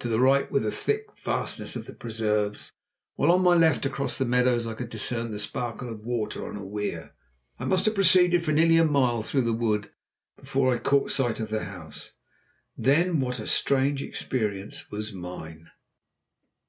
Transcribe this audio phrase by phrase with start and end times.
[0.00, 2.72] To the right were the thick fastnesses of the preserves;
[3.14, 6.56] while on my left, across the meadows I could discern the sparkle of water on
[6.56, 7.14] a weir.
[7.56, 9.92] I must have proceeded for nearly a mile through the wood
[10.36, 12.14] before I caught sight of the house.
[12.76, 15.70] Then, what a strange experience was mine.